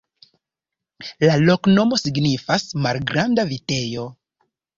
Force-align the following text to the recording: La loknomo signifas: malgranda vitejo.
La 1.29 1.35
loknomo 1.41 1.99
signifas: 2.05 2.67
malgranda 2.87 3.47
vitejo. 3.53 4.09